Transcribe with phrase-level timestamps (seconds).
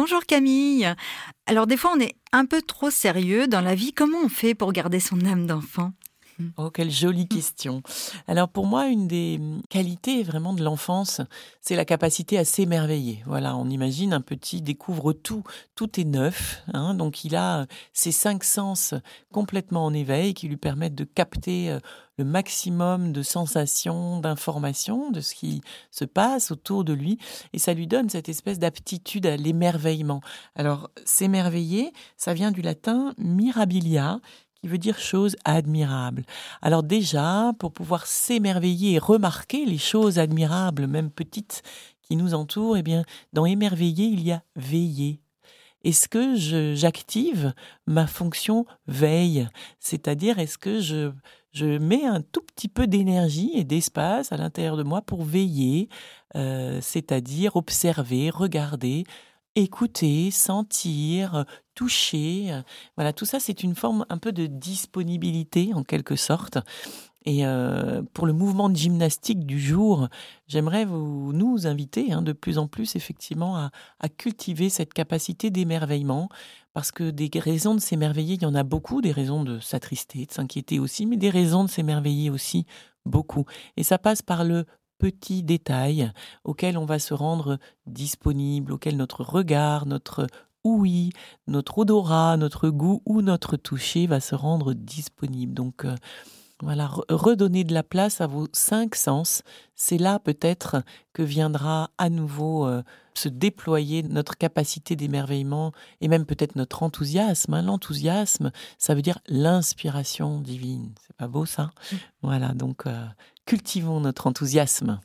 [0.00, 0.88] Bonjour Camille.
[1.46, 3.92] Alors des fois on est un peu trop sérieux dans la vie.
[3.92, 5.90] Comment on fait pour garder son âme d'enfant?
[6.56, 7.82] Oh, quelle jolie question.
[8.28, 11.20] Alors pour moi, une des qualités vraiment de l'enfance,
[11.60, 13.22] c'est la capacité à s'émerveiller.
[13.26, 15.42] Voilà, on imagine un petit découvre tout,
[15.74, 16.62] tout est neuf.
[16.72, 16.94] Hein.
[16.94, 18.94] donc il a ses cinq sens
[19.32, 21.80] complètement en éveil qui lui permettent de capter euh,
[22.18, 27.18] le maximum de sensations, d'informations, de ce qui se passe autour de lui,
[27.52, 30.20] et ça lui donne cette espèce d'aptitude à l'émerveillement.
[30.56, 34.20] Alors s'émerveiller, ça vient du latin mirabilia,
[34.60, 36.24] qui veut dire chose admirable.
[36.62, 41.62] Alors déjà, pour pouvoir s'émerveiller et remarquer les choses admirables, même petites,
[42.02, 45.20] qui nous entourent, eh bien, dans émerveiller, il y a veiller.
[45.84, 46.34] Est-ce que
[46.74, 47.52] j'active
[47.86, 49.48] ma fonction veille?
[49.78, 51.12] C'est-à-dire, est-ce que je,
[51.78, 55.88] mets un tout petit peu d'énergie et d'espace à l'intérieur de moi pour veiller,
[56.36, 59.04] euh, c'est-à-dire observer, regarder,
[59.54, 61.44] écouter, sentir,
[61.74, 62.62] toucher.
[62.96, 66.58] Voilà, tout ça, c'est une forme un peu de disponibilité en quelque sorte.
[67.24, 70.08] Et euh, pour le mouvement de gymnastique du jour,
[70.46, 76.30] j'aimerais vous nous inviter hein, de plus en plus effectivement à cultiver cette capacité d'émerveillement,
[76.72, 80.24] parce que des raisons de s'émerveiller, il y en a beaucoup, des raisons de s'attrister,
[80.26, 82.64] de s'inquiéter aussi, mais des raisons de s'émerveiller aussi
[83.04, 83.44] beaucoup.
[83.76, 84.64] Et ça passe par le
[84.98, 86.12] petits détails
[86.44, 90.26] auxquels on va se rendre disponible, auxquels notre regard, notre
[90.64, 91.10] ouïe,
[91.46, 95.54] notre odorat, notre goût ou notre toucher va se rendre disponible.
[95.54, 95.94] Donc euh,
[96.62, 99.42] voilà, redonner de la place à vos cinq sens,
[99.76, 102.82] c'est là peut-être que viendra à nouveau euh,
[103.14, 107.54] se déployer notre capacité d'émerveillement et même peut-être notre enthousiasme.
[107.54, 107.62] Hein.
[107.62, 110.92] L'enthousiasme, ça veut dire l'inspiration divine.
[111.06, 111.70] C'est pas beau ça?
[111.92, 111.96] Mmh.
[112.22, 113.06] Voilà, donc euh,
[113.46, 115.00] cultivons notre enthousiasme.